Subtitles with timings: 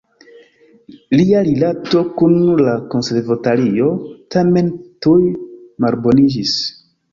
[1.19, 2.33] Lia rilato kun
[2.69, 3.93] la konservatorio
[4.39, 4.75] tamen
[5.07, 5.21] tuj
[5.89, 6.59] malboniĝis.